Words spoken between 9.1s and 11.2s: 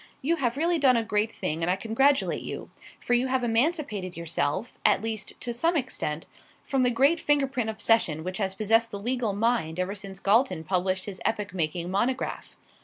mind ever since Galton published